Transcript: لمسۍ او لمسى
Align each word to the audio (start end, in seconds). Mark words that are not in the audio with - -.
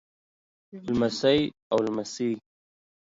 لمسۍ 0.85 1.39
او 1.71 1.77
لمسى 1.85 2.29